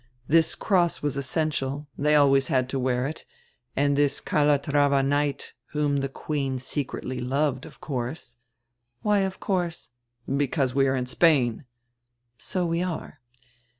This 0.27 0.55
cross 0.55 1.03
was 1.03 1.15
essential, 1.15 1.87
they 1.95 2.15
always 2.15 2.47
had 2.47 2.67
to 2.69 2.79
wear 2.79 3.05
it, 3.05 3.23
and 3.75 3.95
this 3.95 4.19
Cala 4.19 4.57
trava 4.57 5.05
knight, 5.05 5.53
whom 5.73 5.99
die 5.99 6.07
queen 6.07 6.57
secretly 6.57 7.19
loved, 7.19 7.67
of 7.67 7.79
course 7.81 8.37
—""Why 9.03 9.19
of 9.19 9.39
course?" 9.39 9.89
"Because 10.37 10.73
we 10.73 10.87
are 10.87 10.95
in 10.95 11.05
Spain." 11.05 11.65
"So 12.39 12.65
we 12.65 12.81
are." 12.81 13.19